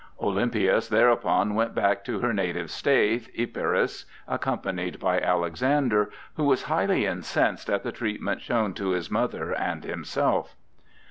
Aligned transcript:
Olympias 0.19 0.89
thereupon 0.89 1.53
went 1.53 1.75
back 1.75 2.03
to 2.05 2.21
her 2.21 2.33
native 2.33 2.71
state, 2.71 3.29
Epirus, 3.37 4.05
accompanied 4.27 4.99
by 4.99 5.19
Alexander, 5.19 6.09
who 6.37 6.43
was 6.45 6.63
highly 6.63 7.05
incensed 7.05 7.69
at 7.69 7.83
the 7.83 7.91
treatment 7.91 8.41
shown 8.41 8.73
to 8.73 8.89
his 8.89 9.11
mother 9.11 9.53
and 9.53 9.83
himself. 9.83 10.55